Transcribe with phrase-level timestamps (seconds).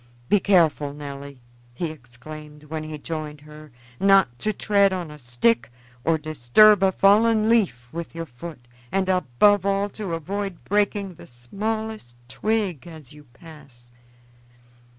[0.29, 1.41] "Be careful, Nelly,"
[1.75, 3.69] he exclaimed when he joined her,
[3.99, 5.71] "not to tread on a stick
[6.03, 11.27] or disturb a fallen leaf with your feet, and above all to avoid breaking the
[11.27, 13.91] smallest twig as you pass.